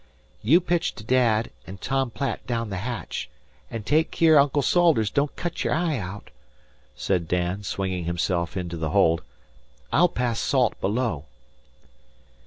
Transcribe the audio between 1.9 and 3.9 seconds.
Platt down the hatch, an'